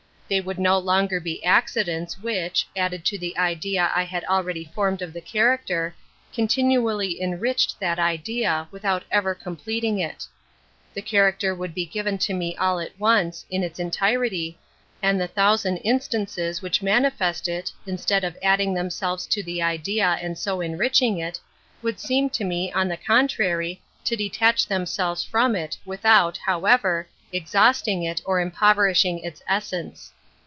They 0.33 0.39
would 0.39 0.59
no 0.59 0.77
longer 0.77 1.19
be 1.19 1.43
accidents 1.43 2.17
which, 2.17 2.65
added 2.73 3.03
to 3.03 3.17
the 3.17 3.37
idea 3.37 3.91
I 3.93 4.03
had 4.03 4.23
already 4.23 4.63
formed 4.73 5.01
of 5.01 5.11
the 5.11 5.19
character, 5.19 5.93
continually 6.33 7.21
enriched 7.21 7.81
that 7.81 7.99
idea, 7.99 8.69
without 8.71 9.03
ever 9.11 9.35
completing 9.35 9.99
it. 9.99 10.25
The 10.93 11.01
character 11.01 11.53
would 11.53 11.73
be 11.73 11.85
given 11.85 12.17
to 12.19 12.33
me 12.33 12.55
all 12.55 12.79
at 12.79 12.97
once, 12.97 13.45
in 13.49 13.61
its 13.61 13.77
entirety, 13.77 14.57
and 15.03 15.19
the 15.19 15.27
thousand 15.27 15.79
incidents 15.79 16.37
An 16.37 16.43
Introduction 16.45 16.59
to 16.61 16.65
which 16.65 16.81
manifest 16.81 17.47
it, 17.49 17.73
instead 17.85 18.23
of 18.23 18.37
adding 18.41 18.73
them 18.73 18.89
selves 18.89 19.27
to 19.27 19.43
the 19.43 19.61
idea 19.61 20.17
and 20.21 20.37
so 20.37 20.61
enriching 20.61 21.17
it, 21.17 21.41
would 21.81 21.97
Beein 21.97 22.31
to 22.31 22.45
me, 22.45 22.71
on 22.71 22.87
tlie 22.87 23.03
contrary, 23.05 23.81
to 24.05 24.15
detach 24.15 24.65
themselves 24.67 25.25
from 25.25 25.57
it, 25.57 25.75
without, 25.83 26.37
however, 26.37 27.05
ex 27.33 27.51
hausting 27.51 28.09
it 28.09 28.21
or 28.23 28.39
impoverishing 28.39 29.19
its 29.19 29.43
essence. 29.45 30.13